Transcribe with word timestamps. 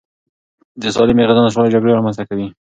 د 0.81 0.83
سالمې 0.95 1.23
غذا 1.29 1.41
نشتوالی 1.43 1.73
جګړې 1.75 1.95
رامنځته 1.97 2.23
کوي. 2.29 2.47